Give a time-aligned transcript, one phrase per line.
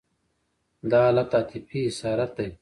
[0.89, 2.47] دا حالت عاطفي اسارت دی.